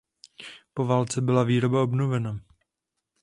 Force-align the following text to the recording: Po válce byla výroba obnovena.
Po 0.73 0.85
válce 0.85 1.21
byla 1.21 1.43
výroba 1.43 1.81
obnovena. 1.81 2.39